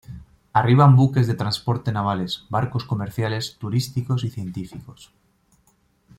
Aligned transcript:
Arriban 0.51 0.95
buques 0.95 1.27
de 1.27 1.35
transporte 1.35 1.91
navales, 1.91 2.45
barcos 2.49 2.85
comerciales, 2.85 3.59
turísticos 3.59 4.23
y 4.23 4.31
científicos. 4.31 5.13